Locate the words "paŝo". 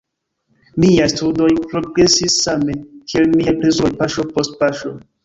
4.01-4.27, 4.65-4.95